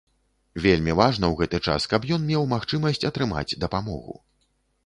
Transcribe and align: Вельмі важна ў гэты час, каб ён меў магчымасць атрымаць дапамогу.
Вельмі 0.63 0.95
важна 0.99 1.25
ў 1.27 1.35
гэты 1.43 1.59
час, 1.69 1.87
каб 1.91 2.09
ён 2.17 2.25
меў 2.31 2.49
магчымасць 2.57 3.07
атрымаць 3.11 3.57
дапамогу. 3.67 4.19